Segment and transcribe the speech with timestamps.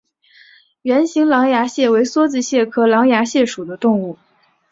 [0.81, 4.17] 圆形狼牙蟹为梭子蟹科狼牙蟹属的动物。